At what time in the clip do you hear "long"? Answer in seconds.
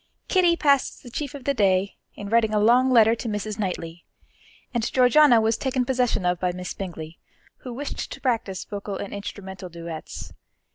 2.59-2.89